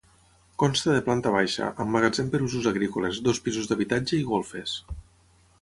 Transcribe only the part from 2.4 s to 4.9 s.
usos agrícoles, dos pisos d'habitatge i golfes.